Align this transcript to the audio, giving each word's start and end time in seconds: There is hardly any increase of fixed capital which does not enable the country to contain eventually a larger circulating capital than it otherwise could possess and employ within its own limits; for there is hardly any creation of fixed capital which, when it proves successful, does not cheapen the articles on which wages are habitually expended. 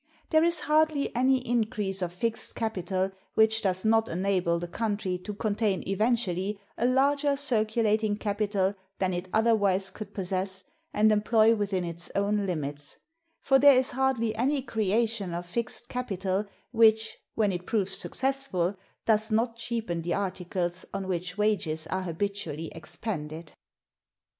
There 0.31 0.43
is 0.43 0.61
hardly 0.61 1.15
any 1.15 1.47
increase 1.47 2.01
of 2.01 2.11
fixed 2.11 2.55
capital 2.55 3.11
which 3.35 3.61
does 3.61 3.85
not 3.85 4.09
enable 4.09 4.57
the 4.57 4.67
country 4.67 5.19
to 5.19 5.33
contain 5.35 5.83
eventually 5.87 6.59
a 6.75 6.87
larger 6.87 7.37
circulating 7.37 8.17
capital 8.17 8.73
than 8.97 9.13
it 9.13 9.27
otherwise 9.31 9.91
could 9.91 10.11
possess 10.11 10.63
and 10.91 11.11
employ 11.11 11.53
within 11.53 11.83
its 11.83 12.09
own 12.15 12.47
limits; 12.47 12.97
for 13.41 13.59
there 13.59 13.77
is 13.77 13.91
hardly 13.91 14.35
any 14.35 14.63
creation 14.63 15.35
of 15.35 15.45
fixed 15.45 15.87
capital 15.87 16.45
which, 16.71 17.17
when 17.35 17.51
it 17.51 17.67
proves 17.67 17.95
successful, 17.95 18.75
does 19.05 19.29
not 19.29 19.55
cheapen 19.55 20.01
the 20.01 20.15
articles 20.15 20.83
on 20.95 21.07
which 21.07 21.37
wages 21.37 21.85
are 21.85 22.01
habitually 22.01 22.69
expended. 22.69 23.53